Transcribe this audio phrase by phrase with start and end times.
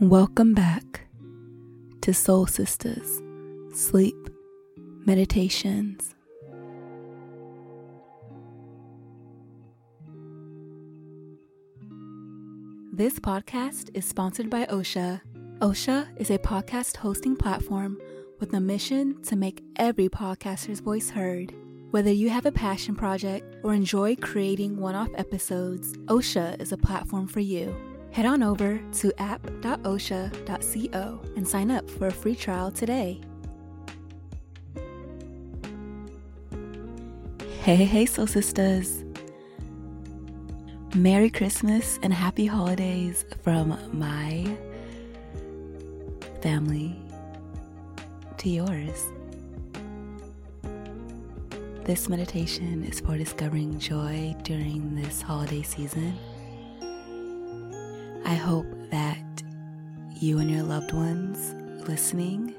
[0.00, 1.06] Welcome back
[2.02, 3.22] to Soul Sistas
[3.74, 4.28] Sleep
[5.06, 6.14] Meditations.
[12.92, 15.22] This podcast is sponsored by Ausha.
[15.60, 17.98] Ausha is a podcast hosting platform
[18.38, 21.54] with a mission to make every podcaster's voice heard.
[21.90, 26.76] Whether you have a passion project or enjoy creating one off episodes, Ausha is a
[26.76, 27.74] platform for you.
[28.16, 33.20] Head on over to app.ausha.co and sign up for a free trial today.
[37.60, 39.04] Hey, hey, Soul Sisters!
[40.94, 44.46] Merry Christmas and Happy Holidays from my
[46.40, 46.98] family
[48.38, 49.10] to yours.
[51.84, 56.18] This meditation is for discovering joy during this holiday season
[58.26, 59.42] I hope that
[60.16, 61.54] you and your loved ones
[61.86, 62.56] listening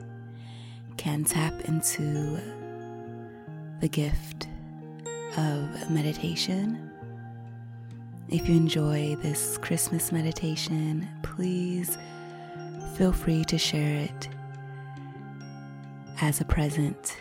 [0.95, 2.39] can tap into
[3.81, 4.47] the gift
[5.35, 6.89] of meditation.
[8.29, 11.97] If you enjoy this Christmas meditation, please
[12.95, 14.29] feel free to share it
[16.21, 17.17] as a present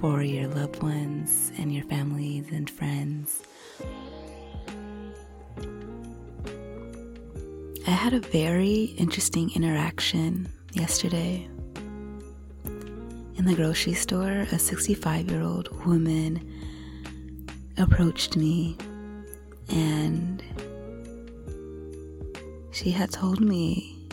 [0.00, 3.42] for your loved ones and your families and friends.
[7.84, 11.48] I had a very interesting interaction yesterday.
[12.64, 16.48] In the grocery store, a 65 year old woman
[17.76, 18.76] approached me
[19.68, 20.44] and
[22.70, 24.08] she had told me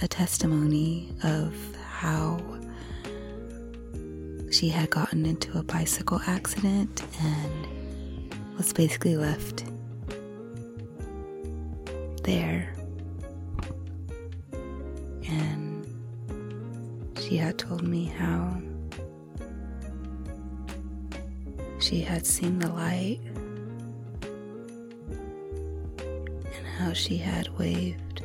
[0.00, 1.54] a testimony of
[1.92, 2.40] how
[4.50, 7.68] she had gotten into a bicycle accident and
[8.56, 9.64] was basically left
[12.24, 12.71] there
[17.42, 18.56] had told me how
[21.80, 23.20] she had seen the light
[25.98, 28.22] and how she had waved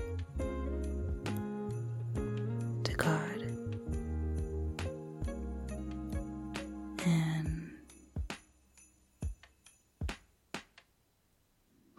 [2.83, 3.41] to God.
[7.03, 7.71] And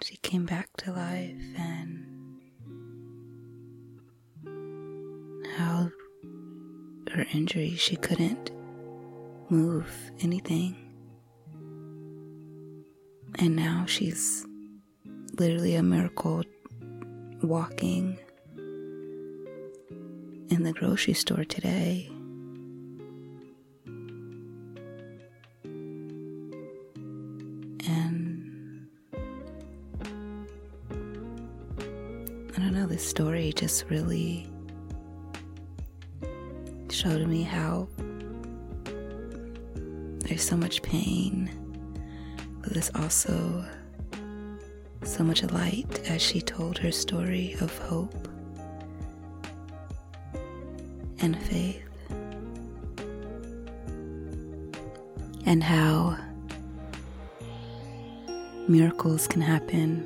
[0.05, 1.48] she came back to life
[7.33, 8.51] injury, she couldn't
[9.49, 9.91] move
[10.21, 10.77] anything.
[13.39, 14.47] And now she's
[15.39, 16.43] literally a miracle
[17.43, 18.19] walking
[20.51, 22.11] in the grocery store today.
[27.87, 28.89] And
[32.57, 34.51] I don't know, this story just really
[36.93, 37.89] showed me how
[40.21, 41.51] there's so much pain,
[42.63, 43.65] but there's also
[45.03, 48.29] so much light as she told her story of hope
[51.21, 51.83] and faith,
[55.47, 56.17] and how
[58.69, 60.05] miracles can happen,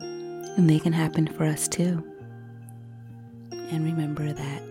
[0.00, 2.04] and they can happen for us too.
[3.70, 4.62] And remember that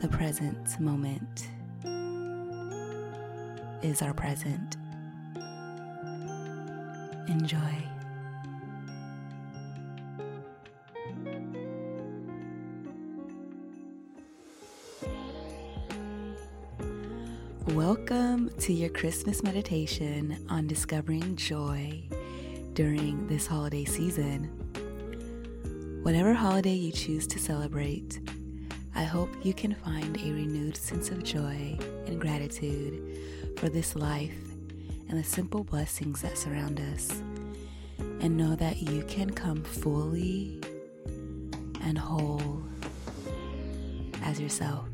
[0.00, 1.48] the present moment
[3.82, 4.76] is our present.
[7.28, 7.58] Enjoy.
[17.68, 22.02] Welcome to your Christmas meditation on discovering joy
[22.74, 24.59] during this holiday season.
[26.02, 28.20] Whatever holiday you choose to celebrate,
[28.94, 33.18] I hope you can find a renewed sense of joy and gratitude
[33.58, 34.34] for this life
[35.08, 37.22] and the simple blessings that surround us,
[37.98, 40.60] and know that you can come fully
[41.82, 42.62] and whole
[44.22, 44.89] as yourself.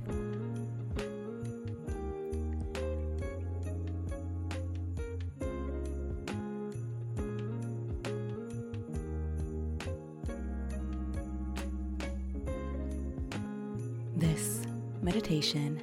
[14.17, 14.63] This
[15.03, 15.83] meditation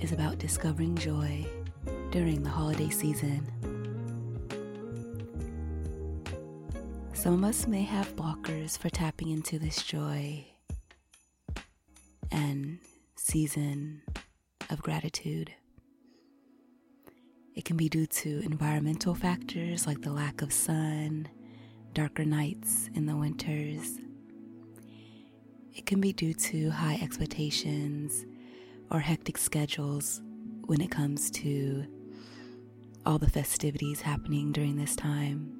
[0.00, 1.46] is about discovering joy
[2.10, 3.46] during the holiday season.
[7.12, 10.44] Some of us may have blockers for tapping into this joy
[12.32, 12.80] and
[13.14, 14.02] season
[14.70, 15.52] of gratitude.
[17.54, 21.28] It can be due to environmental factors like the lack of sun
[21.94, 24.00] darker nights in the winters.
[25.80, 28.26] It can be due to high expectations
[28.90, 30.20] or hectic schedules
[30.66, 31.86] when it comes to
[33.06, 35.56] all the festivities happening during this time.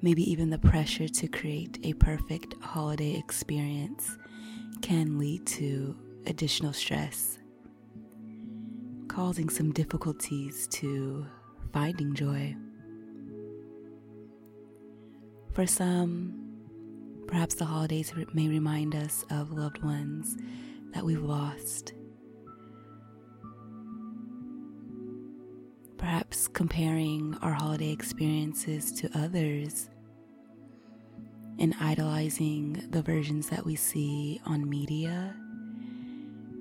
[0.00, 4.16] Maybe even the pressure to create a perfect holiday experience
[4.80, 7.36] can lead to additional stress,
[9.08, 11.26] causing some difficulties to
[11.72, 12.54] finding joy.
[15.52, 16.39] For some,
[17.30, 20.36] perhaps the holidays may remind us of loved ones
[20.92, 21.92] that we've lost.
[25.96, 29.90] Perhaps comparing our holiday experiences to others
[31.60, 35.36] and idolizing the versions that we see on media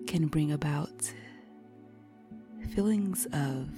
[0.05, 1.11] can bring about
[2.75, 3.69] feelings of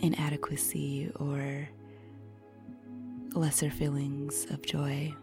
[0.00, 1.68] inadequacy or
[3.34, 5.14] lesser feelings of joy.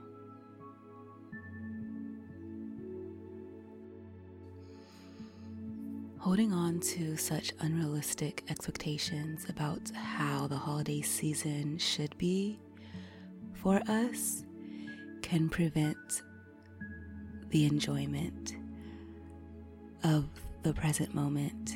[6.20, 12.60] Holding on to such unrealistic expectations about how the holiday season should be
[13.54, 14.44] for us
[15.22, 16.22] can prevent
[17.50, 18.56] the enjoyment
[20.04, 20.26] of
[20.64, 21.76] the present moment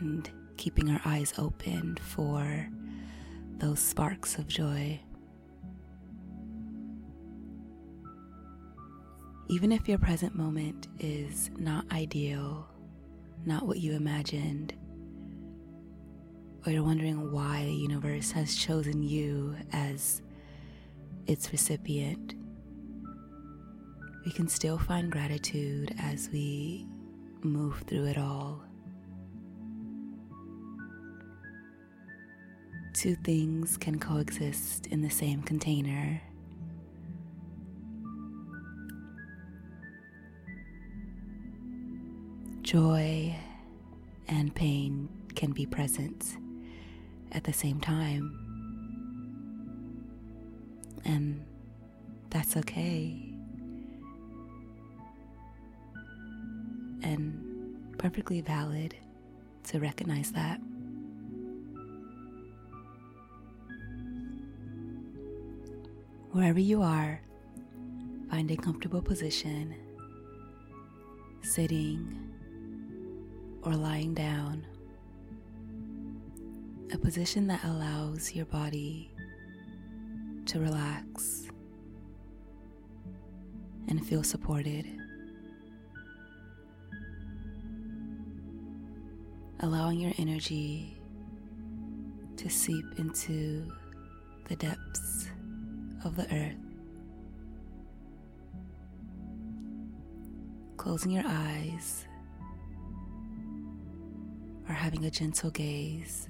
[0.00, 2.68] and keeping our eyes open for
[3.58, 5.00] those sparks of joy.
[9.50, 12.68] Even if your present moment is not ideal,
[13.44, 14.72] not what you imagined,
[16.64, 20.22] or you're wondering why the universe has chosen you as
[21.26, 22.36] its recipient,
[24.24, 26.86] we can still find gratitude as we
[27.42, 28.62] move through it all.
[32.94, 36.22] Two things can coexist in the same container.
[42.70, 43.34] Joy
[44.28, 46.36] and pain can be present
[47.32, 48.30] at the same time.
[51.04, 51.44] And
[52.28, 53.34] that's okay.
[57.02, 58.94] And perfectly valid
[59.64, 60.58] to recognize that.
[66.30, 67.20] Wherever you are,
[68.30, 69.74] find a comfortable position,
[71.42, 72.29] sitting
[73.62, 74.66] or lying down,
[76.92, 79.10] a position that allows your body
[80.46, 81.46] to relax
[83.88, 84.86] and feel supported.
[89.60, 90.96] Allowing your energy
[92.36, 93.70] to seep into
[94.48, 95.28] the depths
[96.04, 96.56] of the earth.
[100.78, 102.06] Closing your eyes
[104.70, 106.28] or having a gentle gaze.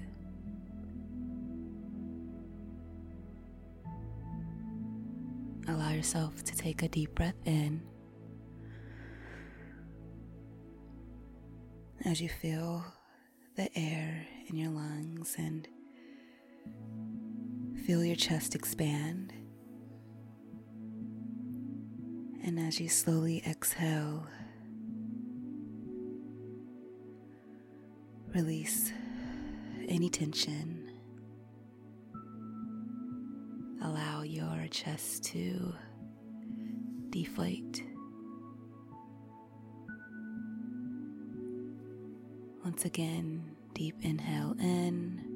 [5.68, 7.82] Allow yourself to take a deep breath in
[12.06, 12.82] as you feel
[13.56, 15.68] the air in your lungs and
[17.84, 19.34] feel your chest expand.
[22.42, 24.26] And as you slowly exhale,
[28.34, 28.92] release
[29.88, 30.90] any tension.
[33.82, 35.74] Allow your chest to
[37.10, 37.82] deflate.
[42.64, 45.30] Once again, deep inhale in.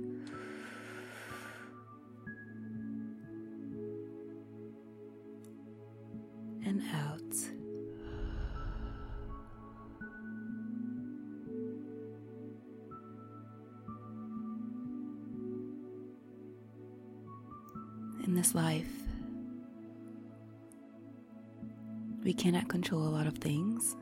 [6.66, 7.23] and out.
[18.54, 18.87] Life,
[22.23, 23.96] we cannot control a lot of things,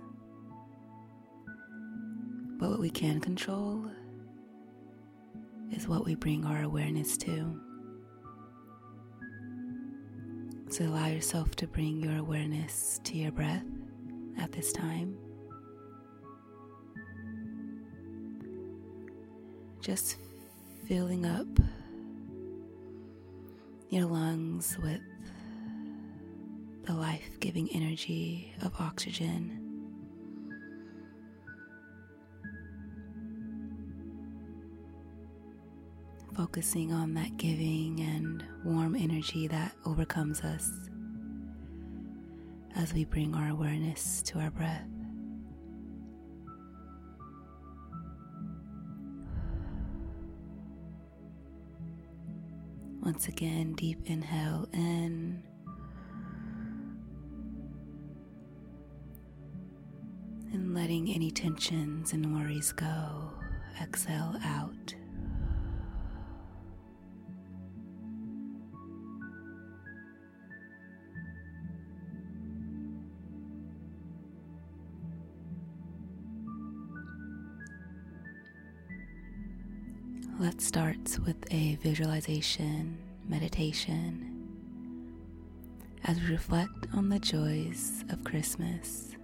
[2.58, 3.90] but what we can control
[5.72, 7.60] is what we bring our awareness to.
[10.68, 13.64] So allow yourself to bring your awareness to your breath
[14.38, 15.16] at this time.
[19.80, 20.16] Just
[20.86, 21.48] filling up
[23.92, 25.02] your lungs with
[26.84, 29.58] the life giving energy of oxygen.
[36.34, 40.88] focusing on that giving and warm energy that overcomes us
[42.74, 45.01] as we bring our awareness to our breath.
[53.02, 55.42] Once again, deep inhale in.
[60.52, 63.32] And letting any tensions and worries go.
[63.80, 64.94] Exhale out.
[80.52, 84.46] Let's start with a visualization meditation
[86.04, 89.16] as we reflect on the joys of Christmas,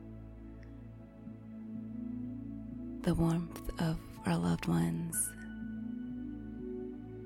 [3.03, 5.31] the warmth of our loved ones,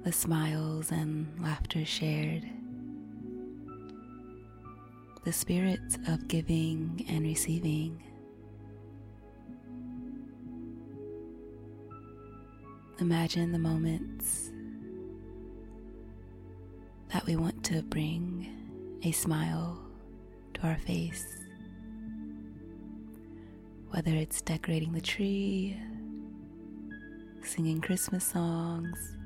[0.03, 2.43] the smiles and laughter shared,
[5.23, 5.79] the spirit
[6.09, 8.03] of giving and receiving.
[13.01, 14.51] Imagine the moments
[17.13, 19.79] that we want to bring a smile
[20.55, 21.27] to our face.
[23.91, 25.77] Whether it's decorating the tree,
[27.43, 29.17] singing Christmas songs,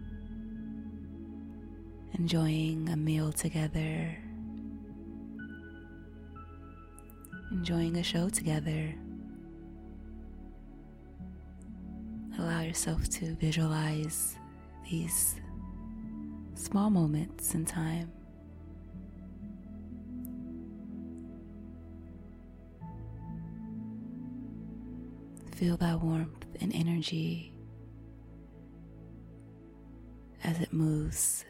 [2.14, 4.16] enjoying a meal together,
[7.52, 8.94] enjoying a show together.
[12.66, 14.36] Yourself to visualize
[14.90, 15.36] these
[16.54, 18.10] small moments in time.
[25.54, 27.52] Feel that warmth and energy
[30.44, 31.44] as it moves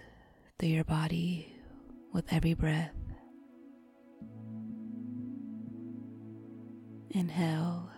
[0.58, 1.52] through your body
[2.12, 2.92] with every breath.
[7.11, 7.90] Inhale.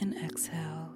[0.00, 0.92] And exhale.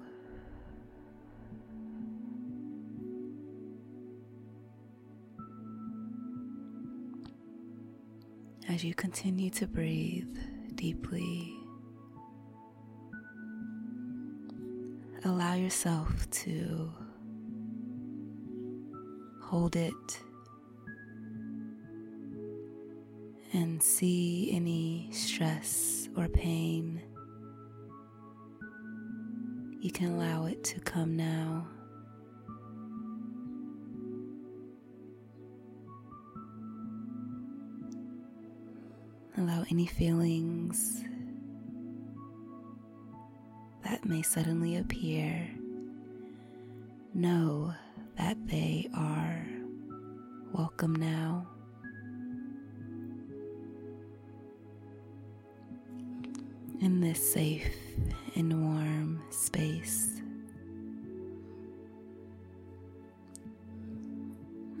[8.67, 10.35] As you continue to breathe
[10.73, 11.53] deeply,
[15.23, 16.91] allow yourself to
[19.41, 19.93] hold it
[23.53, 26.74] and see any stress or pain
[29.95, 31.65] can allow it to come now.
[39.37, 41.01] Allow any feelings
[43.85, 45.49] that may suddenly appear.
[47.13, 47.73] Know
[48.17, 49.47] that they are
[50.51, 51.47] welcome now.
[56.81, 57.84] In this safe
[58.35, 60.21] and warm space.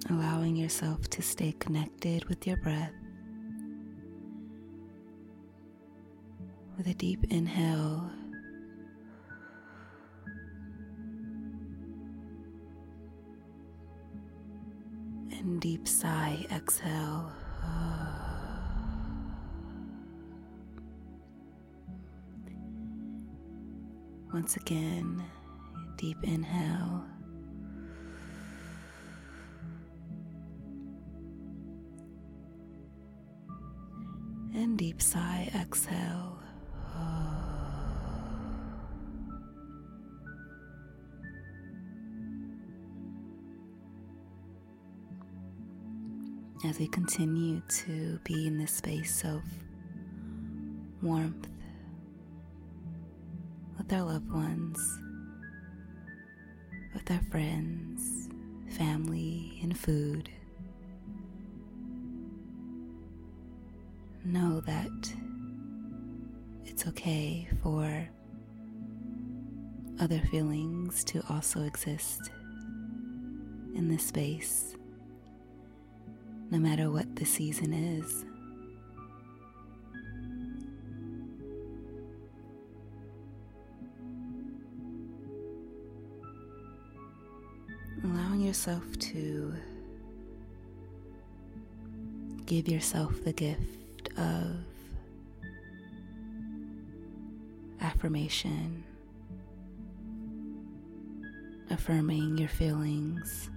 [0.09, 2.93] Allowing yourself to stay connected with your breath.
[6.77, 8.09] With a deep inhale,
[15.31, 17.31] and deep sigh, exhale.
[24.35, 25.23] Once again,
[25.95, 27.05] deep inhale.
[34.53, 36.37] And deep sigh, exhale.
[46.65, 49.41] As we continue to be in this space of
[51.01, 51.47] warmth
[53.85, 54.99] with our loved ones,
[56.93, 58.29] with our friends,
[58.75, 60.27] family, and food.
[64.23, 65.13] Know that
[66.65, 68.09] it's okay for
[69.99, 72.31] other feelings to also exist
[73.75, 74.75] in this space,
[76.49, 78.25] no matter what the season is.
[88.55, 89.53] Yourself to
[92.45, 94.55] give yourself the gift of
[97.81, 98.81] affirmation
[101.69, 103.49] affirming your feelings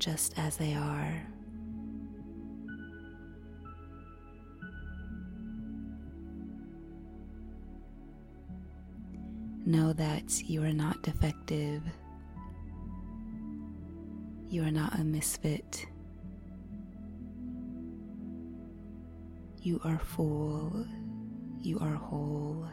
[0.00, 1.22] just as they are.
[9.64, 11.82] Know that you are not defective.
[14.48, 15.86] You are not a misfit.
[19.60, 20.86] You are full.
[21.60, 22.68] You are whole.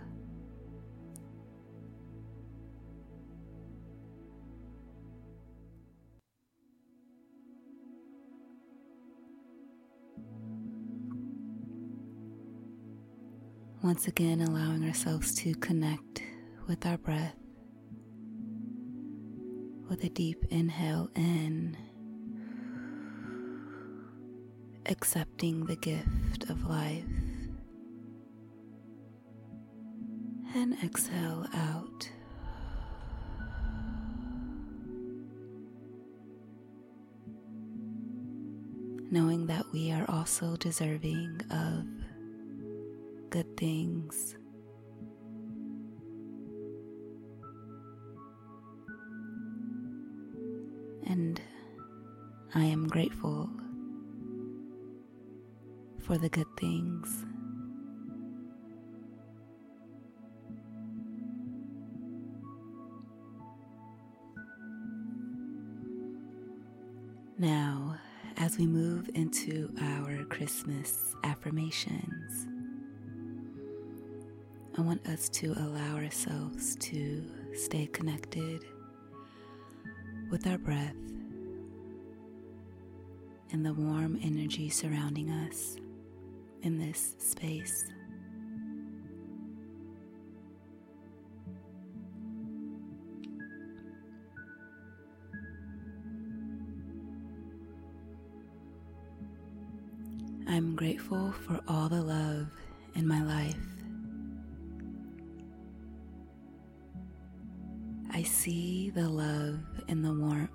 [13.81, 16.21] Once again, allowing ourselves to connect
[16.67, 17.42] with our breath
[19.93, 21.77] with a deep inhale in,
[24.87, 27.03] accepting the gift of life,
[30.55, 32.09] and exhale out.
[39.11, 41.85] Knowing that we are also deserving of
[43.29, 44.35] good things
[52.55, 53.49] I am grateful
[56.05, 57.25] for the good things.
[67.39, 67.97] Now,
[68.37, 72.47] as we move into our Christmas affirmations,
[74.77, 77.23] I want us to allow ourselves to
[77.55, 78.63] stay connected
[80.29, 80.93] with our breath
[83.53, 85.77] and the warm energy surrounding us
[86.63, 87.85] in this space.
[100.47, 102.47] I'm grateful for all the love
[102.95, 103.55] in my life.
[108.11, 110.49] I see the love and the warmth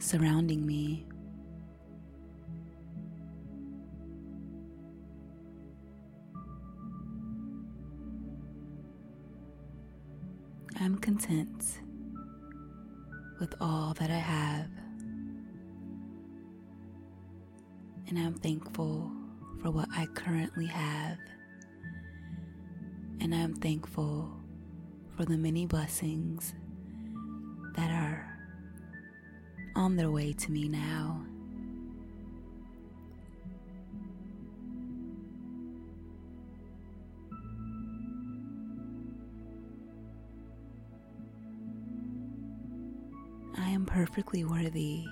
[0.00, 1.06] surrounding me.
[10.84, 11.78] I'm content
[13.38, 14.66] with all that I have,
[18.08, 19.08] and I'm thankful
[19.62, 21.18] for what I currently have,
[23.20, 24.28] and I'm thankful
[25.16, 26.52] for the many blessings
[27.76, 28.36] that are
[29.76, 31.24] on their way to me now.
[43.82, 45.04] Am perfectly worthy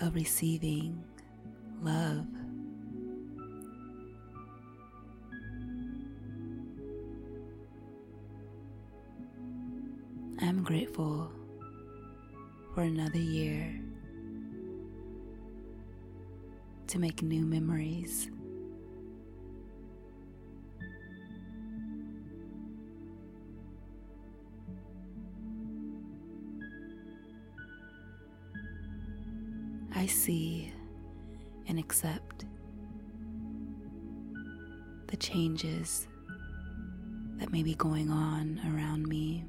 [0.00, 1.04] of receiving
[1.80, 2.26] love.
[10.40, 11.30] I'm grateful
[12.74, 13.80] for another year
[16.88, 18.28] to make new memories.
[30.24, 30.72] See
[31.68, 32.46] and accept
[35.08, 36.08] the changes
[37.36, 39.44] that may be going on around me.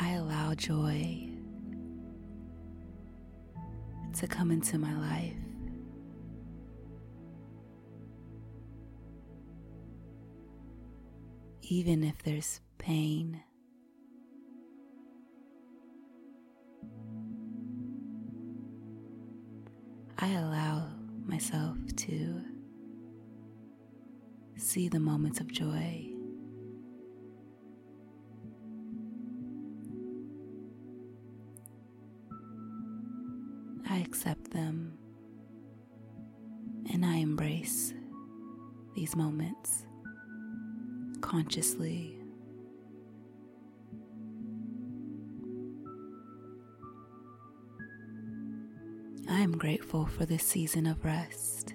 [0.00, 1.28] I allow joy
[4.18, 5.41] to come into my life.
[11.74, 13.42] Even if there's pain,
[20.18, 20.88] I allow
[21.24, 22.42] myself to
[24.58, 26.10] see the moments of joy.
[33.88, 34.98] I accept them
[36.92, 37.94] and I embrace
[38.94, 39.81] these moments
[41.32, 42.14] consciously.
[49.30, 51.72] I am grateful for this season of rest.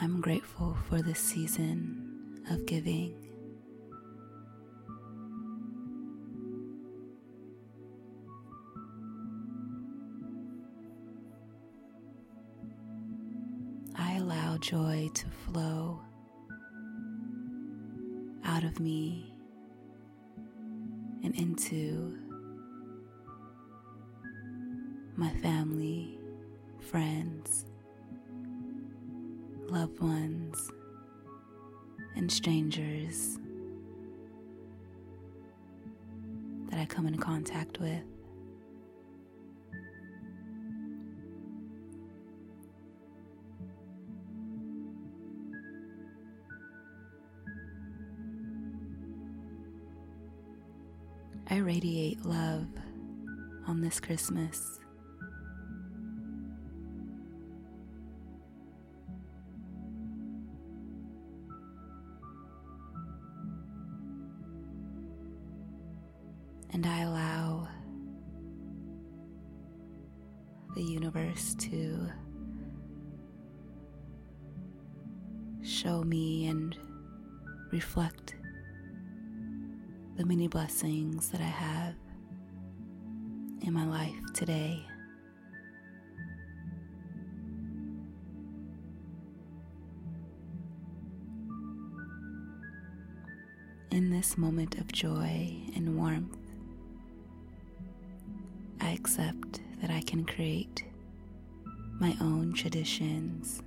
[0.00, 3.14] I'm grateful for this season of giving.
[13.98, 15.79] I allow joy to flow
[18.44, 19.32] out of me
[21.22, 22.16] and into
[25.16, 26.18] my family,
[26.80, 27.66] friends,
[29.68, 30.70] loved ones,
[32.16, 33.38] and strangers
[36.70, 38.02] that I come in contact with.
[51.52, 52.68] I radiate love
[53.66, 54.78] on this Christmas.
[66.72, 67.66] And I allow
[70.76, 72.12] the universe to
[75.62, 76.78] show me and
[77.72, 78.36] reflect
[80.20, 81.94] the many blessings that I have
[83.62, 84.84] in my life today.
[93.90, 96.36] In this moment of joy and warmth,
[98.78, 100.84] I accept that I can create
[101.98, 103.62] my own traditions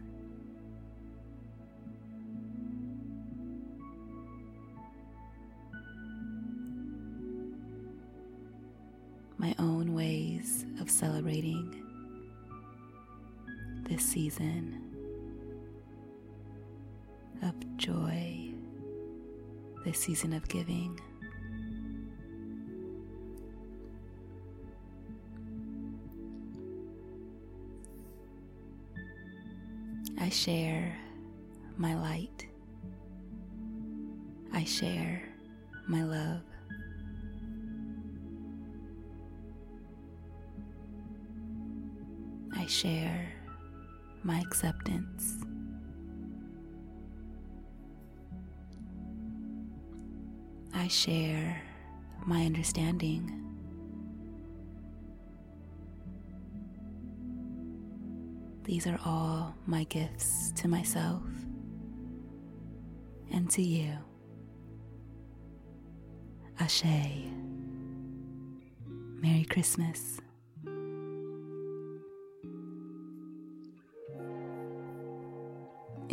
[9.44, 11.76] my own ways of celebrating
[13.90, 14.82] this season
[17.42, 18.54] of joy,
[19.84, 20.98] this season of giving.
[30.22, 30.96] I share
[31.76, 32.48] my light.
[34.54, 35.22] I share
[35.86, 36.53] my love.
[42.74, 43.32] Share
[44.24, 45.38] my acceptance.
[50.74, 51.62] I share
[52.26, 53.40] my understanding.
[58.64, 61.22] These are all my gifts to myself
[63.32, 63.94] and to you.
[66.60, 66.84] Ashe.
[69.22, 70.23] Merry Christmas.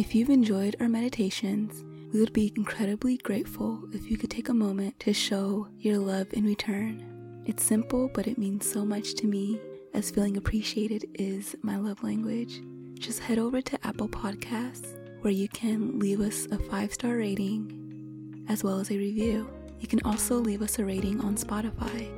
[0.01, 4.55] If you've enjoyed our meditations, we would be incredibly grateful if you could take a
[4.55, 7.43] moment to show your love in return.
[7.45, 9.61] It's simple, but it means so much to me,
[9.93, 12.63] as feeling appreciated is my love language.
[12.99, 18.47] Just head over to Apple Podcasts, where you can leave us a five star rating
[18.49, 19.51] as well as a review.
[19.81, 22.09] You can also leave us a rating on Spotify.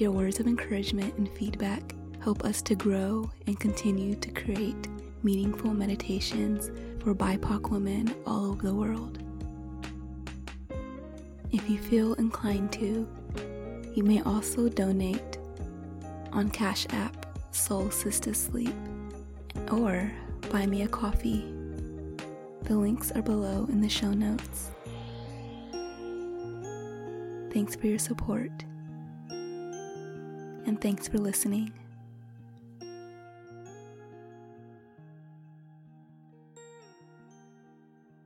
[0.00, 4.88] Your words of encouragement and feedback help us to grow and continue to create
[5.22, 6.72] meaningful meditations
[7.08, 9.18] for BIPOC women all over the world.
[11.50, 13.08] If you feel inclined to,
[13.94, 15.38] you may also donate
[16.32, 18.74] on Cash App Soul Sister Sleep
[19.72, 20.12] or
[20.52, 21.50] buy me a coffee.
[22.64, 24.70] The links are below in the show notes.
[27.54, 28.52] Thanks for your support,
[29.30, 31.72] and thanks for listening.